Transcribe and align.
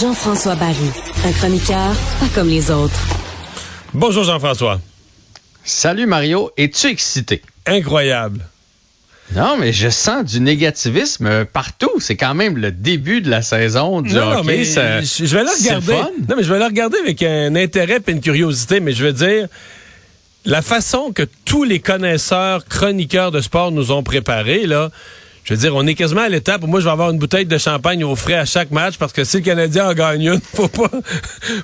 Jean-François 0.00 0.56
Barry, 0.56 0.90
un 1.24 1.32
chroniqueur 1.32 1.94
pas 2.20 2.26
comme 2.34 2.48
les 2.48 2.70
autres. 2.70 3.00
Bonjour 3.94 4.24
Jean-François. 4.24 4.80
Salut 5.64 6.06
Mario, 6.06 6.50
es-tu 6.56 6.88
excité? 6.88 7.42
Incroyable. 7.66 8.40
Non, 9.34 9.56
mais 9.58 9.72
je 9.72 9.88
sens 9.88 10.24
du 10.24 10.40
négativisme 10.40 11.44
partout. 11.46 11.90
C'est 11.98 12.14
quand 12.14 12.34
même 12.34 12.56
le 12.58 12.70
début 12.70 13.20
de 13.22 13.28
la 13.30 13.42
saison 13.42 14.00
du 14.00 14.12
non, 14.14 14.32
hockey. 14.34 14.42
mais 14.44 14.64
ça- 14.64 15.00
je 15.00 15.24
vais 15.36 15.42
le 15.42 15.48
c'est 15.56 15.68
regarder. 15.74 15.92
fun. 15.94 16.10
Non, 16.28 16.36
mais 16.36 16.42
je 16.44 16.52
vais 16.52 16.58
le 16.60 16.64
regarder 16.64 16.98
avec 16.98 17.22
un 17.24 17.56
intérêt 17.56 17.98
et 18.06 18.10
une 18.12 18.20
curiosité, 18.20 18.78
mais 18.78 18.92
je 18.92 19.04
veux 19.04 19.12
dire, 19.12 19.48
la 20.46 20.62
façon 20.62 21.12
que 21.12 21.24
tous 21.44 21.64
les 21.64 21.80
connaisseurs, 21.80 22.64
chroniqueurs 22.66 23.32
de 23.32 23.40
sport 23.40 23.72
nous 23.72 23.90
ont 23.90 24.02
préparé, 24.02 24.66
là, 24.66 24.90
je 25.44 25.54
veux 25.54 25.60
dire, 25.60 25.74
on 25.76 25.86
est 25.86 25.94
quasiment 25.94 26.22
à 26.22 26.28
l'étape 26.28 26.62
où 26.64 26.66
moi, 26.66 26.80
je 26.80 26.86
vais 26.86 26.90
avoir 26.90 27.10
une 27.10 27.18
bouteille 27.18 27.46
de 27.46 27.58
champagne 27.58 28.02
au 28.02 28.16
frais 28.16 28.34
à 28.34 28.44
chaque 28.44 28.70
match 28.70 28.96
parce 28.96 29.12
que 29.12 29.24
si 29.24 29.38
le 29.38 29.42
Canadien 29.42 29.88
en 29.88 29.94
gagne 29.94 30.22
une, 30.22 30.40
faut 30.54 30.68
pas, 30.68 30.90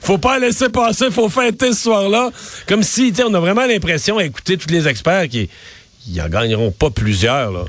faut 0.03 0.19
pas 0.19 0.39
la 0.39 0.49
laisser 0.49 0.69
passer, 0.69 1.11
faut 1.11 1.29
fêter 1.29 1.73
ce 1.73 1.83
soir-là. 1.83 2.31
Comme 2.69 2.83
si, 2.83 3.13
on 3.25 3.35
a 3.35 3.41
vraiment 3.41 3.67
l'impression 3.67 4.19
à 4.19 4.25
écouter 4.25 4.57
tous 4.57 4.71
les 4.71 4.87
experts 4.87 5.29
qui, 5.29 5.49
ils 6.09 6.21
en 6.21 6.29
gagneront 6.29 6.71
pas 6.71 6.91
plusieurs, 6.91 7.51
là. 7.51 7.65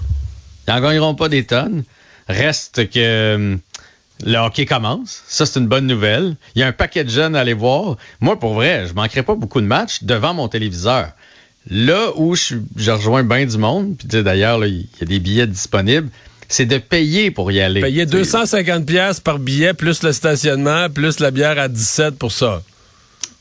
Ils 0.68 0.74
n'en 0.74 0.82
gagneront 0.82 1.16
pas 1.16 1.30
des 1.30 1.46
tonnes. 1.46 1.84
Reste 2.28 2.90
que 2.90 3.36
hum, 3.36 3.60
le 4.26 4.38
hockey 4.38 4.66
commence. 4.66 5.24
Ça, 5.28 5.46
c'est 5.46 5.60
une 5.60 5.68
bonne 5.68 5.88
nouvelle. 5.88 6.36
Il 6.56 6.60
y 6.60 6.64
a 6.64 6.68
un 6.68 6.72
paquet 6.72 7.04
de 7.04 7.10
jeunes 7.10 7.36
à 7.36 7.42
aller 7.42 7.54
voir. 7.54 7.98
Moi, 8.20 8.40
pour 8.40 8.54
vrai, 8.54 8.86
je 8.88 8.94
manquerai 8.94 9.24
pas 9.24 9.36
beaucoup 9.36 9.62
de 9.62 9.66
matchs 9.66 10.04
devant 10.04 10.34
mon 10.34 10.48
téléviseur. 10.48 11.10
Là 11.70 12.12
où 12.16 12.36
je, 12.36 12.56
je 12.76 12.92
rejoins 12.92 13.24
bien 13.24 13.46
du 13.46 13.58
monde, 13.58 13.96
puis 13.98 14.08
tu 14.08 14.18
sais, 14.18 14.24
d'ailleurs, 14.24 14.66
il 14.66 14.82
y 14.82 15.04
a 15.04 15.06
des 15.06 15.20
billets 15.20 15.48
disponibles, 15.48 16.10
c'est 16.50 16.66
de 16.66 16.78
payer 16.78 17.32
pour 17.32 17.52
y 17.52 17.62
aller. 17.62 17.82
Payer 17.82 18.06
Tu 18.06 18.12
sais, 18.12 18.18
250 18.18 18.86
pièces 18.86 19.20
par 19.20 19.40
billet, 19.40 19.74
plus 19.74 20.04
le 20.04 20.12
stationnement, 20.12 20.90
plus 20.90 21.20
la 21.20 21.32
bière 21.32 21.58
à 21.58 21.70
17 21.70 22.18
pour 22.18 22.32
ça. 22.32 22.62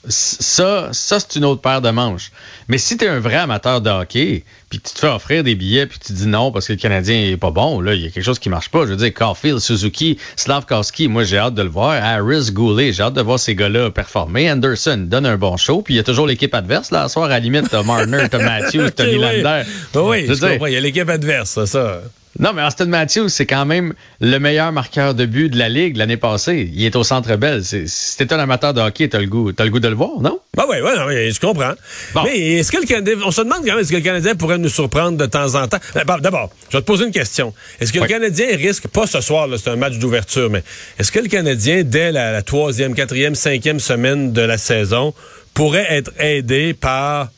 Ça, 0.08 0.88
ça 0.92 1.20
c'est 1.20 1.36
une 1.38 1.44
autre 1.44 1.60
paire 1.60 1.80
de 1.80 1.90
manches. 1.90 2.32
Mais 2.68 2.78
si 2.78 2.96
tu 2.96 3.04
es 3.04 3.08
un 3.08 3.20
vrai 3.20 3.36
amateur 3.36 3.80
de 3.80 3.90
hockey, 3.90 4.44
puis 4.68 4.80
que 4.80 4.88
tu 4.88 4.94
te 4.94 4.98
fais 5.00 5.08
offrir 5.08 5.44
des 5.44 5.54
billets, 5.54 5.86
puis 5.86 5.98
tu 5.98 6.12
dis 6.12 6.26
non 6.26 6.50
parce 6.50 6.66
que 6.66 6.72
le 6.72 6.78
Canadien 6.78 7.14
est 7.30 7.36
pas 7.36 7.50
bon, 7.50 7.80
là, 7.80 7.94
il 7.94 8.02
y 8.02 8.06
a 8.06 8.10
quelque 8.10 8.24
chose 8.24 8.38
qui 8.38 8.48
marche 8.48 8.68
pas. 8.70 8.80
Je 8.80 8.90
veux 8.90 8.96
dire, 8.96 9.12
Caulfield, 9.14 9.60
Suzuki, 9.60 10.18
Slavkowski, 10.36 11.08
moi 11.08 11.24
j'ai 11.24 11.38
hâte 11.38 11.54
de 11.54 11.62
le 11.62 11.68
voir. 11.68 11.92
Harris, 11.92 12.50
Goulet, 12.52 12.92
j'ai 12.92 13.02
hâte 13.02 13.14
de 13.14 13.22
voir 13.22 13.38
ces 13.38 13.54
gars-là 13.54 13.90
performer. 13.90 14.50
Anderson 14.50 15.04
donne 15.06 15.26
un 15.26 15.36
bon 15.36 15.56
show, 15.56 15.82
puis 15.82 15.94
il 15.94 15.96
y 15.98 16.00
a 16.00 16.04
toujours 16.04 16.26
l'équipe 16.26 16.54
adverse. 16.54 16.90
Là, 16.90 17.02
à 17.02 17.08
soir, 17.08 17.26
à 17.26 17.28
la 17.28 17.38
limite, 17.38 17.68
t'as 17.70 17.82
Marner, 17.82 18.26
t'as 18.30 18.38
Matthews, 18.38 18.90
t'as 18.90 19.04
oui. 19.06 19.12
Nylander. 19.18 19.62
Ben 19.94 20.00
oui, 20.00 20.20
Je 20.22 20.26
je 20.26 20.32
veux 20.32 20.38
dire, 20.38 20.48
comprends. 20.52 20.66
Il 20.66 20.72
y 20.72 20.76
a 20.76 20.80
l'équipe 20.80 21.08
adverse, 21.08 21.64
ça. 21.64 22.00
Non, 22.38 22.52
mais 22.54 22.62
Austin 22.62 22.86
Matthews, 22.86 23.28
c'est 23.28 23.46
quand 23.46 23.66
même 23.66 23.92
le 24.20 24.38
meilleur 24.38 24.72
marqueur 24.72 25.14
de 25.14 25.26
but 25.26 25.48
de 25.50 25.58
la 25.58 25.68
Ligue 25.68 25.96
l'année 25.96 26.16
passée. 26.16 26.70
Il 26.72 26.84
est 26.84 26.96
au 26.96 27.04
Centre 27.04 27.36
Bell. 27.36 27.62
C'est- 27.64 27.86
Si 27.86 28.16
t'es 28.16 28.32
un 28.32 28.38
amateur 28.38 28.72
de 28.72 28.80
hockey, 28.80 29.08
t'as 29.08 29.18
le 29.20 29.26
goût, 29.26 29.52
t'as 29.52 29.64
le 29.64 29.70
goût 29.70 29.80
de 29.80 29.88
le 29.88 29.94
voir, 29.94 30.20
non? 30.20 30.40
Ben 30.56 30.64
oui, 30.68 30.80
ouais, 30.80 30.96
non, 30.96 31.06
mais 31.06 31.30
je 31.30 31.38
comprends. 31.40 31.72
Bon. 32.14 32.22
Mais 32.24 32.36
est-ce 32.58 32.72
que 32.72 32.78
le 32.78 32.86
Canadien, 32.86 33.14
on 33.24 33.30
se 33.30 33.40
demande 33.42 33.58
quand 33.60 33.72
même, 33.72 33.78
est-ce 33.78 33.90
que 33.90 33.96
le 33.96 34.02
Canadien 34.02 34.34
pourrait 34.34 34.58
nous 34.58 34.68
surprendre 34.68 35.16
de 35.18 35.26
temps 35.26 35.54
en 35.54 35.68
temps? 35.68 35.78
Ben, 35.94 36.18
D'abord, 36.20 36.50
je 36.70 36.76
vais 36.76 36.82
te 36.82 36.86
poser 36.86 37.04
une 37.04 37.12
question. 37.12 37.52
Est-ce 37.80 37.92
que 37.92 37.98
Oui. 37.98 38.04
le 38.04 38.08
Canadien 38.08 38.46
risque, 38.56 38.86
pas 38.88 39.06
ce 39.06 39.20
soir, 39.20 39.48
c'est 39.56 39.70
un 39.70 39.76
match 39.76 39.98
d'ouverture, 39.98 40.48
mais 40.50 40.62
est-ce 40.98 41.12
que 41.12 41.20
le 41.20 41.28
Canadien, 41.28 41.82
dès 41.84 42.12
la, 42.12 42.32
la 42.32 42.42
troisième, 42.42 42.94
quatrième, 42.94 43.34
cinquième 43.34 43.80
semaine 43.80 44.32
de 44.32 44.42
la 44.42 44.58
saison, 44.58 45.14
pourrait 45.54 45.86
être 45.90 46.10
aidé 46.18 46.72
par 46.74 47.28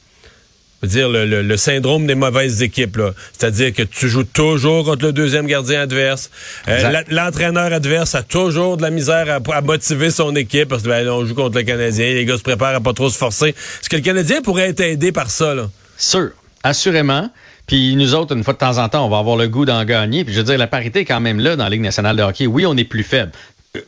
je 0.84 0.88
veux 0.88 0.94
dire, 1.00 1.08
le, 1.08 1.26
le- 1.26 1.42
le 1.42 1.56
syndrome 1.56 2.06
des 2.06 2.14
mauvaises 2.14 2.62
équipes. 2.62 3.00
C'est-à-dire 3.36 3.72
que 3.72 3.82
tu 3.82 4.08
joues 4.08 4.24
toujours 4.24 4.84
contre 4.84 5.04
le 5.06 5.12
deuxième 5.12 5.46
gardien 5.46 5.80
adverse. 5.82 6.30
Euh, 6.68 7.02
L'entraîneur 7.10 7.72
adverse 7.72 8.14
a 8.14 8.22
toujours 8.22 8.76
de 8.76 8.82
la 8.82 8.90
misère 8.90 9.26
à, 9.30 9.54
à 9.56 9.60
motiver 9.60 10.10
son 10.10 10.34
équipe 10.36 10.68
parce 10.68 10.82
que 10.82 10.88
ben, 10.88 11.08
on 11.08 11.24
joue 11.26 11.34
contre 11.34 11.56
le 11.58 11.64
Canadien, 11.64 12.06
les 12.14 12.24
gars 12.24 12.36
se 12.36 12.42
préparent 12.42 12.74
à 12.74 12.80
pas 12.80 12.92
trop 12.92 13.08
se 13.10 13.18
forcer. 13.18 13.48
Est-ce 13.48 13.88
que 13.88 13.96
le 13.96 14.02
Canadien 14.02 14.42
pourrait 14.42 14.68
être 14.68 14.80
aidé 14.80 15.12
par 15.12 15.30
ça? 15.30 15.54
Là? 15.54 15.68
Sûr, 15.96 16.30
assurément. 16.62 17.30
Puis 17.66 17.96
nous 17.96 18.14
autres, 18.14 18.36
une 18.36 18.44
fois 18.44 18.52
de 18.54 18.58
temps 18.58 18.78
en 18.78 18.88
temps, 18.90 19.06
on 19.06 19.08
va 19.08 19.18
avoir 19.18 19.36
le 19.36 19.48
goût 19.48 19.64
d'en 19.64 19.84
gagner. 19.84 20.24
Puis 20.24 20.34
je 20.34 20.38
veux 20.40 20.44
dire, 20.44 20.58
la 20.58 20.66
parité 20.66 21.00
est 21.00 21.04
quand 21.06 21.20
même 21.20 21.40
là 21.40 21.56
dans 21.56 21.64
la 21.64 21.70
Ligue 21.70 21.80
nationale 21.80 22.16
de 22.16 22.22
hockey. 22.22 22.46
Oui, 22.46 22.66
on 22.66 22.76
est 22.76 22.84
plus 22.84 23.02
faible. 23.04 23.32
Euh, 23.76 23.80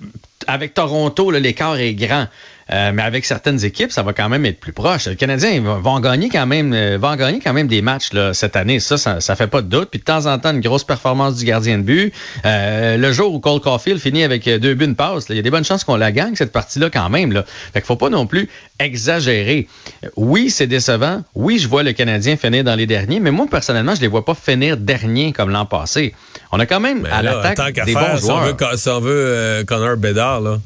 Avec 0.47 0.73
Toronto, 0.75 1.31
l'écart 1.31 1.77
est 1.79 1.95
grand. 1.95 2.27
Euh, 2.73 2.91
mais 2.93 3.03
avec 3.03 3.25
certaines 3.25 3.65
équipes, 3.65 3.93
ça 3.93 4.03
va 4.03 4.13
quand 4.13 4.29
même 4.29 4.45
être 4.45 4.59
plus 4.59 4.73
proche. 4.73 5.07
Le 5.07 5.15
Canadien 5.15 5.61
va, 5.61 5.79
va 5.79 5.91
en 5.91 6.01
gagner 6.01 6.29
quand 6.29 6.47
même, 6.47 6.73
euh, 6.73 6.99
va 7.01 7.11
en 7.11 7.17
gagner 7.17 7.39
quand 7.39 7.53
même 7.53 7.69
des 7.69 7.81
matchs 7.81 8.13
là, 8.13 8.35
cette 8.35 8.57
année. 8.57 8.81
Ça, 8.81 8.99
ça, 8.99 9.21
ça 9.21 9.37
fait 9.37 9.47
pas 9.47 9.63
de 9.63 9.69
doute. 9.69 9.89
Puis 9.91 10.01
de 10.01 10.05
temps 10.05 10.27
en 10.27 10.39
temps, 10.39 10.51
une 10.53 10.61
grosse 10.61 10.83
performance 10.83 11.37
du 11.37 11.45
gardien 11.45 11.79
de 11.79 11.85
but. 11.85 12.13
Euh, 12.45 12.97
le 12.97 13.13
jour 13.13 13.33
où 13.33 13.39
Cole 13.39 13.61
Caulfield 13.61 14.01
finit 14.01 14.25
avec 14.25 14.49
euh, 14.49 14.59
deux 14.59 14.75
buts, 14.75 14.87
une 14.87 14.97
passe, 14.97 15.27
il 15.29 15.37
y 15.37 15.39
a 15.39 15.43
des 15.43 15.51
bonnes 15.51 15.65
chances 15.65 15.85
qu'on 15.85 15.97
la 15.97 16.11
gagne 16.11 16.35
cette 16.35 16.51
partie-là 16.53 16.91
quand 16.91 17.09
même. 17.09 17.33
Là. 17.33 17.45
Fait 17.47 17.81
qu'il 17.81 17.87
faut 17.87 17.97
pas 17.97 18.11
non 18.11 18.27
plus 18.27 18.49
exagérer. 18.81 19.69
Oui, 20.17 20.51
c'est 20.51 20.67
décevant. 20.67 21.23
Oui, 21.35 21.59
je 21.59 21.69
vois 21.69 21.83
le 21.83 21.93
Canadien 21.93 22.37
finir 22.37 22.65
dans 22.65 22.75
les 22.75 22.87
derniers, 22.87 23.21
mais 23.21 23.31
moi 23.31 23.47
personnellement, 23.51 23.95
je 23.95 24.01
les 24.01 24.09
vois 24.09 24.25
pas 24.25 24.35
finir 24.35 24.77
derniers 24.77 25.33
comme 25.33 25.51
l'an 25.51 25.67
passé. 25.67 26.15
On 26.51 26.59
a 26.59 26.67
quand 26.67 26.81
même 26.81 27.03
Mais 27.03 27.11
à 27.11 27.23
l'attaque 27.23 27.85
des 27.85 27.93
faire, 27.93 28.15
bons 28.15 28.19
si 28.19 28.25
on 28.25 28.41
joueurs. 28.41 28.57
veut, 28.57 28.77
si 28.77 28.89
on 28.89 29.01
veut 29.01 29.11
euh, 29.15 29.65
Connor 29.65 29.97
Bedard, 29.97 30.41
là. 30.41 30.59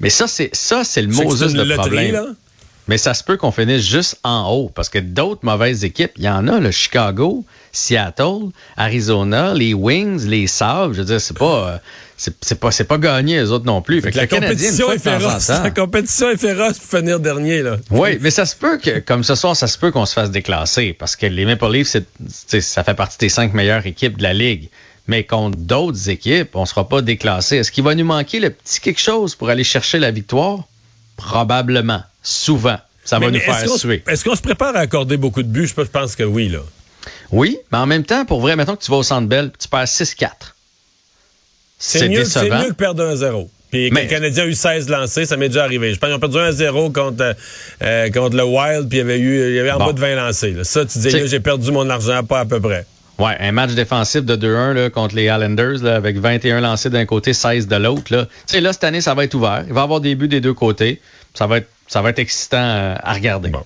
Mais 0.00 0.10
ça, 0.10 0.26
c'est 0.26 0.54
ça, 0.54 0.84
c'est 0.84 1.02
le 1.02 1.08
Moses 1.08 1.40
de 1.52 1.62
loterie, 1.62 1.76
problème. 1.76 2.12
là. 2.12 2.26
Mais 2.86 2.98
ça 2.98 3.14
se 3.14 3.24
peut 3.24 3.38
qu'on 3.38 3.50
finisse 3.50 3.82
juste 3.82 4.18
en 4.24 4.50
haut 4.50 4.70
parce 4.74 4.90
que 4.90 4.98
d'autres 4.98 5.40
mauvaises 5.42 5.84
équipes, 5.84 6.12
il 6.18 6.24
y 6.24 6.28
en 6.28 6.46
a, 6.48 6.60
le 6.60 6.70
Chicago, 6.70 7.42
Seattle, 7.72 8.50
Arizona, 8.76 9.54
les 9.54 9.72
Wings, 9.72 10.26
les 10.26 10.46
Sabres. 10.46 10.92
Je 10.92 10.98
veux 10.98 11.06
dire, 11.06 11.20
c'est 11.20 11.36
pas, 11.36 11.68
euh, 11.70 11.78
c'est 12.18 12.60
pas, 12.60 12.70
c'est 12.70 12.84
pas 12.84 12.98
gagné 12.98 13.40
les 13.40 13.50
autres 13.50 13.64
non 13.64 13.80
plus. 13.80 14.02
Fait 14.02 14.10
que 14.10 14.18
La 14.18 14.26
compétition 14.26 14.92
est 14.92 14.98
féroce. 14.98 15.48
La 15.48 15.70
compétition 15.70 16.28
est 16.28 16.36
féroce 16.36 16.78
pour 16.78 16.98
finir 16.98 17.20
dernier, 17.20 17.62
là. 17.62 17.76
Oui, 17.90 18.18
mais 18.20 18.30
ça 18.30 18.44
se 18.44 18.54
peut 18.54 18.76
que, 18.76 18.98
comme 18.98 19.24
ce 19.24 19.34
soir, 19.34 19.56
ça 19.56 19.66
se 19.66 19.78
peut 19.78 19.90
qu'on 19.90 20.04
se 20.04 20.12
fasse 20.12 20.30
déclasser 20.30 20.92
parce 20.92 21.16
que 21.16 21.24
les 21.24 21.46
Maple 21.46 21.72
Leafs, 21.72 21.96
ça 22.28 22.84
fait 22.84 22.94
partie 22.94 23.16
des 23.16 23.30
cinq 23.30 23.54
meilleures 23.54 23.86
équipes 23.86 24.18
de 24.18 24.22
la 24.22 24.34
Ligue. 24.34 24.68
Mais 25.06 25.24
contre 25.24 25.58
d'autres 25.58 26.08
équipes, 26.08 26.56
on 26.56 26.64
sera 26.64 26.88
pas 26.88 27.02
déclassé. 27.02 27.56
Est-ce 27.56 27.70
qu'il 27.70 27.84
va 27.84 27.94
nous 27.94 28.04
manquer 28.06 28.40
le 28.40 28.50
petit 28.50 28.80
quelque 28.80 29.00
chose 29.00 29.34
pour 29.34 29.50
aller 29.50 29.64
chercher 29.64 29.98
la 29.98 30.10
victoire? 30.10 30.60
Probablement. 31.16 32.02
Souvent. 32.22 32.78
Ça 33.04 33.16
va 33.18 33.26
Mais- 33.26 33.26
nous 33.26 33.32
mais 33.34 33.40
faire 33.40 33.56
est-ce 33.56 33.66
qu'on 33.66 33.74
se- 33.74 33.80
suer. 33.80 34.02
Est-ce 34.08 34.24
qu'on 34.24 34.34
se 34.34 34.40
prépare 34.40 34.74
à 34.76 34.80
accorder 34.80 35.18
beaucoup 35.18 35.42
de 35.42 35.48
buts? 35.48 35.68
Je 35.68 35.74
pense- 35.82 36.16
que 36.16 36.22
oui, 36.22 36.48
là. 36.48 36.60
Oui, 37.30 37.58
mais 37.70 37.78
en 37.78 37.86
même 37.86 38.04
temps, 38.04 38.24
pour 38.24 38.40
vrai, 38.40 38.56
mettons 38.56 38.76
que 38.76 38.82
tu 38.82 38.90
vas 38.90 38.96
au 38.96 39.02
Centre 39.02 39.28
Bell, 39.28 39.50
tu 39.58 39.68
perds 39.68 39.88
6-4. 39.88 40.56
C'est 41.78 42.08
mieux, 42.08 42.24
c'est 42.24 42.40
décevant. 42.44 42.62
mieux 42.62 42.68
que 42.70 42.74
perdre 42.74 43.02
1-0. 43.04 43.50
Puis 43.70 43.90
Mais- 43.90 44.04
le 44.04 44.08
Canadien 44.08 44.44
a 44.44 44.46
eu 44.46 44.54
16 44.54 44.88
lancés, 44.88 45.26
ça 45.26 45.36
m'est 45.36 45.48
déjà 45.48 45.64
arrivé. 45.64 45.92
Je 45.92 45.98
pense 45.98 46.08
qu'ils 46.08 46.16
ont 46.16 46.20
perdu 46.20 46.38
1-0 46.38 46.90
contre, 46.90 47.34
euh, 47.82 48.10
contre 48.10 48.36
le 48.36 48.44
Wild, 48.44 48.88
puis 48.88 48.98
il 48.98 49.00
y 49.00 49.02
avait, 49.02 49.18
eu, 49.18 49.48
il 49.50 49.54
y 49.56 49.58
avait 49.58 49.72
en 49.72 49.78
Bon. 49.78 49.86
bas 49.86 49.92
de 49.92 50.00
20 50.00 50.14
lancés. 50.14 50.52
là. 50.52 50.64
Ça, 50.64 50.86
tu 50.86 50.98
dis, 50.98 51.10
j'ai 51.26 51.40
perdu 51.40 51.72
mon 51.72 51.90
argent, 51.90 52.22
pas 52.24 52.40
à 52.40 52.44
peu 52.46 52.60
près. 52.60 52.86
Ouais, 53.18 53.36
un 53.38 53.52
match 53.52 53.72
défensif 53.72 54.24
de 54.24 54.34
2-1 54.36 54.72
là, 54.72 54.90
contre 54.90 55.14
les 55.14 55.24
Islanders 55.24 55.82
là, 55.82 55.96
avec 55.96 56.18
21 56.18 56.60
lancés 56.60 56.90
d'un 56.90 57.06
côté, 57.06 57.32
16 57.32 57.68
de 57.68 57.76
l'autre. 57.76 58.12
là. 58.12 58.26
Tu 58.26 58.32
sais, 58.46 58.60
là, 58.60 58.72
cette 58.72 58.84
année, 58.84 59.00
ça 59.00 59.14
va 59.14 59.24
être 59.24 59.34
ouvert. 59.34 59.64
Il 59.66 59.72
va 59.72 59.82
y 59.82 59.84
avoir 59.84 60.00
des 60.00 60.14
buts 60.16 60.28
des 60.28 60.40
deux 60.40 60.54
côtés. 60.54 61.00
Ça 61.32 61.46
va 61.46 61.58
être, 61.58 61.68
ça 61.86 62.02
va 62.02 62.10
être 62.10 62.18
excitant 62.18 62.56
euh, 62.58 62.96
à 63.00 63.12
regarder. 63.12 63.50
Bon. 63.50 63.62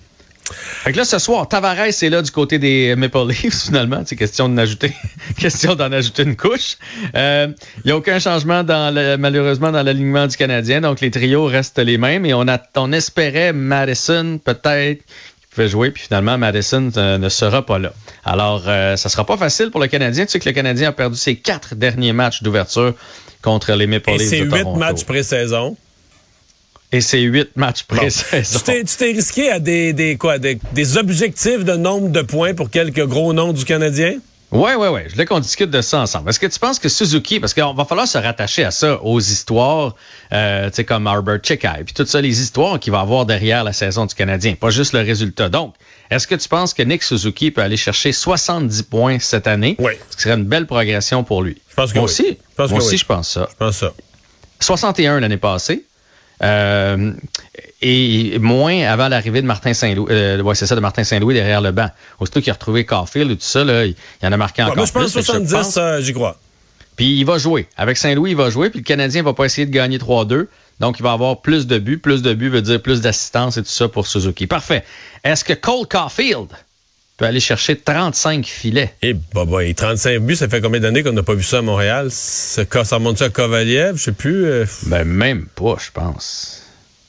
Fait 0.51 0.93
que 0.93 0.97
là, 0.97 1.05
ce 1.05 1.19
soir, 1.19 1.47
Tavares 1.47 1.79
est 1.79 2.09
là 2.09 2.23
du 2.23 2.31
côté 2.31 2.59
des 2.59 2.95
Maple 2.97 3.29
Leafs, 3.29 3.65
finalement. 3.67 4.03
C'est 4.07 4.17
question 4.17 4.49
d'en 4.49 4.59
ajouter, 4.59 4.93
question 5.39 5.75
d'en 5.75 5.93
ajouter 5.93 6.23
une 6.23 6.37
couche. 6.37 6.77
Il 7.15 7.55
n'y 7.85 7.91
a 7.91 7.97
aucun 7.97 8.19
changement 8.19 8.65
dans 8.65 8.95
le, 8.95 9.17
malheureusement 9.17 9.73
dans 9.73 9.83
l'alignement 9.83 10.27
du 10.27 10.37
Canadien. 10.37 10.81
Donc, 10.81 11.01
les 11.01 11.11
trios 11.11 11.45
restent 11.47 11.79
les 11.79 11.99
mêmes. 11.99 12.25
Et 12.25 12.35
on, 12.35 12.49
a, 12.49 12.59
on 12.77 12.93
espérait 12.93 13.53
Madison, 13.53 14.39
peut-être, 14.43 15.03
pouvait 15.51 15.69
jouer. 15.69 15.91
Puis 15.91 16.05
finalement, 16.05 16.39
Madison 16.39 16.91
euh, 16.97 17.19
ne 17.19 17.29
sera 17.29 17.65
pas 17.65 17.79
là. 17.79 17.93
Alors, 18.25 18.65
euh, 18.67 18.97
ça 18.97 19.09
sera 19.09 19.25
pas 19.25 19.37
facile 19.37 19.71
pour 19.71 19.81
le 19.81 19.87
Canadien. 19.89 20.25
Tu 20.27 20.33
sais 20.33 20.39
que 20.41 20.49
le 20.49 20.55
Canadien 20.55 20.89
a 20.89 20.93
perdu 20.93 21.17
ses 21.17 21.37
quatre 21.37 21.75
derniers 21.75 22.13
matchs 22.13 22.43
d'ouverture 22.43 22.95
contre 23.43 23.73
les 23.73 23.87
Maple 23.87 24.11
Et 24.11 24.19
Leafs 24.19 24.31
de 24.31 24.45
8 24.45 24.49
Toronto. 24.63 24.79
matchs 24.79 25.05
pré-saison. 25.05 25.77
Et 26.91 27.03
c'est 27.03 27.21
huit 27.21 27.51
matchs 27.55 27.83
pré-saison. 27.83 28.59
Tu 28.61 28.65
t'es- 28.65 28.85
tu 28.85 28.97
t'es 28.97 29.13
risqué 29.13 29.51
à 29.51 29.59
des, 29.61 29.93
des, 29.93 30.17
quoi, 30.17 30.39
des, 30.39 30.59
des 30.73 30.97
objectifs 30.97 31.63
de 31.65 31.75
nombre 31.77 32.09
de 32.09 32.23
points 32.23 32.55
pour 32.55 32.71
quelques 32.71 33.05
gros 33.05 33.33
noms 33.35 33.53
du 33.53 33.65
Canadien? 33.67 34.15
Oui, 34.51 34.71
oui, 34.79 34.89
oui. 34.89 35.01
Je 35.07 35.13
voulais 35.13 35.27
qu'on 35.27 35.41
discute 35.41 35.71
de 35.71 35.83
ça 35.83 36.01
ensemble. 36.01 36.31
Est-ce 36.31 36.41
que 36.41 36.47
tu 36.47 36.59
penses 36.59 36.79
que 36.79 36.89
Suzuki, 36.89 37.39
parce 37.39 37.53
qu'on 37.53 37.75
va 37.75 37.85
falloir 37.85 38.09
se 38.09 38.17
rattacher 38.17 38.65
à 38.65 38.71
ça, 38.71 38.99
aux 39.03 39.21
histoires, 39.21 39.95
euh, 40.33 40.71
tu 40.71 40.77
sais, 40.77 40.85
comme 40.85 41.07
Arbor 41.07 41.37
Chekai, 41.43 41.85
puis 41.85 41.93
toutes 41.93 42.09
ça, 42.09 42.23
les 42.23 42.41
histoires 42.41 42.81
qu'il 42.81 42.93
va 42.93 43.01
avoir 43.01 43.27
derrière 43.27 43.63
la 43.63 43.75
saison 43.75 44.07
du 44.07 44.15
Canadien, 44.15 44.55
pas 44.55 44.71
juste 44.71 44.95
le 44.95 45.01
résultat. 45.01 45.51
Donc, 45.51 45.75
est-ce 46.11 46.27
que 46.27 46.35
tu 46.35 46.49
penses 46.49 46.73
que 46.73 46.83
Nick 46.83 47.03
Suzuki 47.03 47.51
peut 47.51 47.61
aller 47.61 47.77
chercher 47.77 48.13
70 48.13 48.85
points 48.85 49.19
cette 49.19 49.47
année? 49.47 49.77
Oui. 49.79 49.93
Ce 50.09 50.17
qui 50.17 50.23
serait 50.23 50.35
une 50.37 50.45
belle 50.47 50.67
progression 50.67 51.25
pour 51.25 51.43
lui. 51.43 51.61
Je 51.69 51.75
pense 51.75 51.93
que 51.93 51.99
Moi 51.99 52.07
oui. 52.07 52.11
aussi. 52.11 52.27
Je 52.29 52.55
pense 52.57 52.71
Moi 52.71 52.79
que 52.79 52.85
aussi, 52.85 52.95
oui. 52.95 52.99
je 52.99 53.05
pense 53.07 53.29
ça. 53.29 53.49
Je 53.51 53.57
pense 53.57 53.77
ça. 53.77 53.93
61 54.61 55.21
l'année 55.21 55.37
passée. 55.37 55.85
Euh, 56.43 57.13
et 57.81 58.39
moins 58.39 58.83
avant 58.83 59.09
l'arrivée 59.09 59.41
de 59.41 59.47
Martin 59.47 59.73
Saint-Louis. 59.73 60.09
Euh, 60.11 60.43
ouais, 60.43 60.55
c'est 60.55 60.67
ça, 60.67 60.75
de 60.75 60.81
Martin 60.81 61.05
Saint-Louis 61.05 61.35
derrière 61.35 61.61
le 61.61 61.71
banc. 61.71 61.89
Aussitôt 62.19 62.41
qu'il 62.41 62.51
a 62.51 62.55
retrouvé 62.55 62.85
Caulfield 62.85 63.31
et 63.31 63.37
tout 63.37 63.43
ça, 63.43 63.65
là, 63.65 63.87
il, 63.87 63.95
en 64.23 64.33
a 64.33 64.37
marqué 64.37 64.63
encore 64.63 64.77
moi, 64.77 64.87
je 64.87 64.93
pense 64.93 65.13
plus. 65.13 65.23
70, 65.23 65.77
euh, 65.77 66.01
j'y 66.01 66.13
crois. 66.13 66.39
Puis 66.97 67.19
il 67.19 67.25
va 67.25 67.39
jouer. 67.39 67.69
Avec 67.77 67.97
Saint-Louis, 67.97 68.31
il 68.31 68.37
va 68.37 68.51
jouer. 68.51 68.71
Puis 68.71 68.81
le 68.81 68.85
Canadien 68.85 69.23
va 69.23 69.33
pas 69.33 69.45
essayer 69.45 69.67
de 69.67 69.71
gagner 69.73 69.99
3-2. 69.99 70.47
Donc, 70.81 70.99
il 70.99 71.03
va 71.03 71.13
avoir 71.13 71.41
plus 71.41 71.67
de 71.67 71.79
buts. 71.79 71.99
Plus 71.99 72.23
de 72.23 72.35
buts 72.35 72.49
veut 72.49 72.63
dire 72.63 72.83
plus 72.83 73.01
d'assistance 73.01 73.57
et 73.57 73.63
tout 73.63 73.69
ça 73.69 73.89
pour 73.89 74.07
Suzuki. 74.07 74.49
Parfait. 74.49 74.85
Est-ce 75.23 75.45
que 75.45 75.53
Cole 75.53 75.87
Caulfield 75.87 76.49
peut 77.19 77.27
aller 77.27 77.41
chercher 77.41 77.77
35 77.77 78.47
filets? 78.47 78.95
Et 79.03 79.13
bah, 79.13 79.45
bah, 79.45 79.63
et 79.65 79.75
35 79.75 80.21
buts, 80.21 80.37
ça 80.37 80.49
fait 80.49 80.63
combien 80.63 80.81
d'années 80.81 81.03
qu'on 81.03 81.13
n'a 81.13 81.23
pas 81.23 81.35
vu 81.35 81.43
ça 81.43 81.59
à 81.59 81.63
Montréal? 81.63 82.09
Ça, 82.11 82.63
ça 82.85 82.97
remonte 82.97 83.21
à 83.21 83.29
Kovaliev? 83.29 83.97
Je 83.97 84.05
sais 84.05 84.13
plus. 84.13 84.47
Euh... 84.47 84.65
Ben, 84.87 85.05
même 85.05 85.47
pas, 85.55 85.77
je 85.85 85.91
pense. 85.93 86.63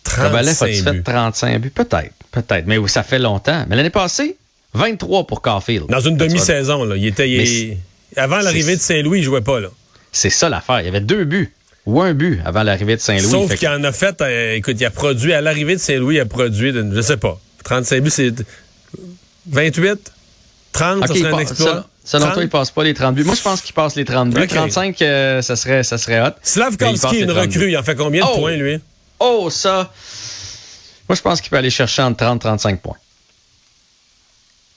Kovalev 0.03 0.55
a-tu 0.61 0.81
fait 0.81 1.03
35 1.03 1.61
buts? 1.61 1.69
Peut-être. 1.69 2.13
Peut-être. 2.31 2.65
Mais 2.65 2.77
ça 2.87 3.03
fait 3.03 3.19
longtemps. 3.19 3.65
Mais 3.69 3.75
l'année 3.75 3.91
passée, 3.91 4.35
23 4.73 5.27
pour 5.27 5.41
Caulfield. 5.41 5.85
Dans 5.87 5.99
une 5.99 6.17
demi-saison, 6.17 6.83
là. 6.83 6.95
Il 6.97 7.05
était. 7.05 7.29
Il... 7.29 7.77
Avant 8.15 8.39
l'arrivée 8.39 8.75
de 8.75 8.81
Saint-Louis, 8.81 9.19
il 9.19 9.23
jouait 9.23 9.41
pas, 9.41 9.59
là. 9.59 9.69
C'est 10.11 10.31
ça 10.31 10.49
l'affaire. 10.49 10.81
Il 10.81 10.85
y 10.85 10.89
avait 10.89 11.01
deux 11.01 11.23
buts 11.23 11.53
ou 11.85 12.01
un 12.01 12.13
but 12.13 12.41
avant 12.45 12.63
l'arrivée 12.63 12.95
de 12.95 13.01
Saint-Louis. 13.01 13.29
Sauf 13.29 13.55
qu'il 13.55 13.67
en 13.67 13.83
a 13.83 13.91
fait, 13.91 14.19
euh, 14.21 14.55
écoute, 14.55 14.75
il 14.79 14.85
a 14.85 14.89
produit, 14.89 15.33
à 15.33 15.41
l'arrivée 15.41 15.75
de 15.75 15.79
Saint-Louis, 15.79 16.15
il 16.15 16.19
a 16.19 16.25
produit, 16.25 16.73
de, 16.73 16.87
je 16.93 17.01
sais 17.01 17.17
pas, 17.17 17.39
35 17.63 18.01
buts, 18.01 18.09
c'est 18.09 18.33
28, 19.47 20.11
30, 20.71 20.97
okay, 20.97 21.07
ça 21.07 21.13
serait 21.13 21.33
un 21.33 21.39
exploit. 21.39 21.85
Selon 22.03 22.31
toi, 22.31 22.41
il 22.41 22.49
passe 22.49 22.71
pas 22.71 22.83
les 22.83 22.93
30 22.93 23.13
buts. 23.13 23.23
Moi, 23.23 23.35
je 23.35 23.41
pense 23.41 23.61
qu'il 23.61 23.75
passe 23.75 23.95
les 23.95 24.05
30 24.05 24.31
buts. 24.31 24.41
Okay. 24.41 24.55
35, 24.55 25.01
euh, 25.01 25.41
ça, 25.41 25.55
serait, 25.55 25.83
ça 25.83 25.97
serait 25.97 26.19
hot. 26.21 26.31
Slavkovski, 26.41 27.19
une 27.19 27.31
recrue, 27.31 27.69
il 27.69 27.77
en 27.77 27.83
fait 27.83 27.95
combien 27.95 28.25
de 28.25 28.29
oh! 28.31 28.39
points, 28.39 28.55
lui? 28.55 28.79
Oh, 29.19 29.49
ça! 29.51 29.91
Moi, 31.07 31.15
je 31.15 31.21
pense 31.21 31.41
qu'il 31.41 31.49
peut 31.51 31.57
aller 31.57 31.69
chercher 31.69 32.01
entre 32.01 32.17
30 32.17 32.37
et 32.37 32.39
35 32.39 32.81
points. 32.81 32.97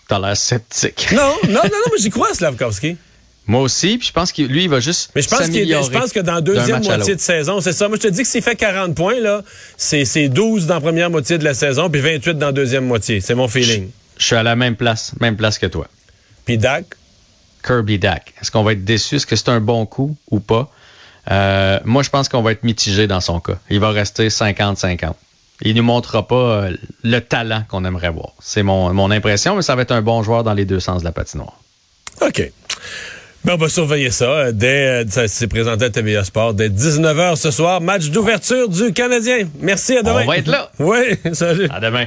T'as 0.09 0.19
l'air 0.19 0.37
sceptique. 0.37 1.09
Non, 1.13 1.35
non, 1.45 1.55
non, 1.55 1.61
non, 1.63 1.93
mais 1.93 1.99
j'y 2.03 2.11
crois 2.11 2.35
Slavkovski. 2.35 2.97
Moi 3.47 3.61
aussi, 3.61 3.99
puis 3.99 4.07
je 4.07 4.13
pense 4.13 4.31
que 4.31 4.43
lui, 4.43 4.65
il 4.65 4.69
va 4.69 4.79
juste. 4.79 5.11
Mais 5.17 5.23
je 5.23 5.29
pense, 5.29 5.49
qu'il, 5.49 5.69
je 5.69 5.91
pense 5.91 6.13
que 6.13 6.21
dans 6.21 6.35
la 6.35 6.41
deuxième 6.41 6.83
moitié 6.83 7.17
de 7.17 7.21
saison, 7.21 7.61
c'est 7.61 7.73
ça. 7.73 7.89
Moi, 7.89 7.97
je 7.97 8.09
te 8.09 8.13
dis 8.13 8.23
que 8.23 8.29
s'il 8.29 8.43
fait 8.43 8.55
40 8.55 8.95
points, 8.95 9.19
là, 9.19 9.43
c'est, 9.77 10.05
c'est 10.05 10.29
12 10.29 10.67
dans 10.67 10.75
la 10.75 10.81
première 10.81 11.11
moitié 11.11 11.39
de 11.39 11.45
la 11.45 11.55
saison, 11.55 11.91
puis 11.91 12.01
28 12.01 12.39
dans 12.39 12.47
la 12.47 12.53
deuxième 12.53 12.87
moitié. 12.87 13.21
C'est 13.21 13.35
mon 13.35 13.49
feeling. 13.49 13.91
Je, 14.17 14.27
suis 14.27 14.37
à 14.37 14.43
la 14.43 14.57
même 14.57 14.77
place, 14.77 15.15
même 15.21 15.37
place 15.37 15.59
que 15.59 15.67
toi. 15.67 15.87
Puis 16.45 16.59
Dak? 16.59 16.87
Kirby 17.65 17.99
Dak. 17.99 18.35
Est-ce 18.41 18.51
qu'on 18.51 18.63
va 18.63 18.73
être 18.73 18.85
déçu? 18.85 19.17
Est-ce 19.17 19.27
que 19.27 19.37
c'est 19.37 19.49
un 19.49 19.61
bon 19.61 19.87
coup 19.87 20.17
ou 20.31 20.41
pas? 20.41 20.71
Euh, 21.31 21.79
moi, 21.85 22.03
je 22.03 22.11
pense 22.11 22.29
qu'on 22.29 22.43
va 22.43 22.53
être 22.53 22.65
mitigé 22.65 23.07
dans 23.07 23.21
son 23.21 23.41
cas. 23.41 23.59
Il 23.71 23.81
va 23.81 23.91
rester 23.91 24.29
50-50. 24.29 25.13
Il 25.65 25.77
nous 25.77 25.85
montrera 25.85 26.27
pas 26.27 26.35
euh, 26.35 26.77
le 27.05 27.21
talent 27.21 27.63
qu'on 27.69 27.85
aimerait 27.85 28.11
voir. 28.11 28.33
C'est 28.41 28.65
mon, 28.65 28.93
mon 28.93 29.11
impression, 29.13 29.55
mais 29.55 29.63
ça 29.63 29.77
va 29.77 29.83
être 29.83 29.93
un 29.93 30.03
bon 30.03 30.23
joueur 30.23 30.43
dans 30.43 30.55
les 30.55 30.65
deux 30.65 30.81
sens 30.81 31.03
de 31.03 31.05
la 31.05 31.13
patinoire. 31.13 31.61
OK. 32.21 32.51
Ben, 33.45 33.55
on 33.55 33.57
va 33.57 33.69
surveiller 33.69 34.11
ça. 34.11 34.53
Dès, 34.53 35.05
ça 35.09 35.27
s'est 35.27 35.49
présenté 35.49 35.87
à 35.87 35.91
TVA 35.91 36.23
Sport 36.23 36.55
dès 36.55 36.69
19h 36.69 37.37
ce 37.37 37.51
soir. 37.51 37.81
Match 37.81 38.09
d'ouverture 38.11 38.69
du 38.69 38.93
Canadien. 38.93 39.49
Merci, 39.61 39.97
à 39.97 40.03
demain. 40.03 40.23
On 40.23 40.27
va 40.27 40.39
être 40.39 40.47
là. 40.47 40.71
Oui, 40.79 40.99
salut. 41.33 41.69
À 41.71 41.81
demain. 41.81 42.07